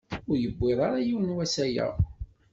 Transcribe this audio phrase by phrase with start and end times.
[0.29, 1.87] Ur yewwiḍ ara yiwen wass aya.